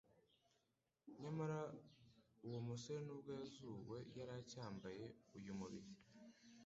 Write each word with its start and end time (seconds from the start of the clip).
Nyamara 1.21 1.59
uwo 2.45 2.59
musore 2.67 2.99
n'ubwo 3.03 3.29
yari 3.33 3.43
azuwe 3.47 3.97
yari 4.17 4.31
acyambaye 4.41 5.05
uyu 5.37 5.53
mubiri; 5.59 5.89